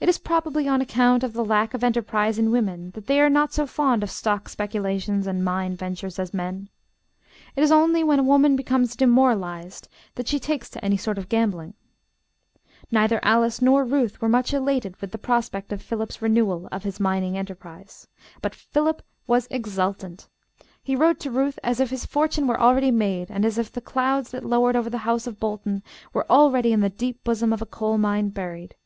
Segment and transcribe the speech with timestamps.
[0.00, 3.28] It is probably on account of the lack of enterprise in women that they are
[3.28, 6.68] not so fond of stock speculations and mine ventures as men.
[7.56, 11.74] It is only when woman becomes demoralized that she takes to any sort of gambling.
[12.92, 17.00] Neither Alice nor Ruth were much elated with the prospect of Philip's renewal of his
[17.00, 18.06] mining enterprise.
[18.40, 20.28] But Philip was exultant.
[20.80, 23.80] He wrote to Ruth as if his fortune were already made, and as if the
[23.80, 27.60] clouds that lowered over the house of Bolton were already in the deep bosom of
[27.60, 28.76] a coal mine buried.